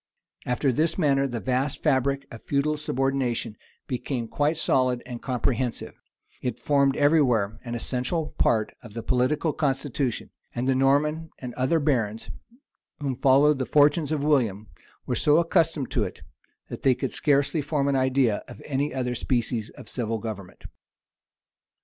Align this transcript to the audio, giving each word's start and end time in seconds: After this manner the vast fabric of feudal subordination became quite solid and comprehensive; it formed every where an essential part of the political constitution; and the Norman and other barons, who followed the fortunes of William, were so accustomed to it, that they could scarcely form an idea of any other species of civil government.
After 0.47 0.71
this 0.71 0.97
manner 0.97 1.27
the 1.27 1.39
vast 1.39 1.83
fabric 1.83 2.25
of 2.31 2.41
feudal 2.41 2.75
subordination 2.75 3.55
became 3.85 4.27
quite 4.27 4.57
solid 4.57 5.03
and 5.05 5.21
comprehensive; 5.21 5.93
it 6.41 6.57
formed 6.59 6.97
every 6.97 7.21
where 7.21 7.59
an 7.63 7.75
essential 7.75 8.31
part 8.39 8.73
of 8.81 8.95
the 8.95 9.03
political 9.03 9.53
constitution; 9.53 10.31
and 10.55 10.67
the 10.67 10.73
Norman 10.73 11.29
and 11.37 11.53
other 11.53 11.79
barons, 11.79 12.31
who 12.99 13.15
followed 13.17 13.59
the 13.59 13.65
fortunes 13.67 14.11
of 14.11 14.23
William, 14.23 14.69
were 15.05 15.13
so 15.13 15.37
accustomed 15.37 15.91
to 15.91 16.03
it, 16.03 16.23
that 16.69 16.81
they 16.81 16.95
could 16.95 17.11
scarcely 17.11 17.61
form 17.61 17.87
an 17.87 17.95
idea 17.95 18.37
of 18.47 18.59
any 18.65 18.91
other 18.95 19.13
species 19.13 19.69
of 19.69 19.87
civil 19.87 20.17
government. 20.17 20.63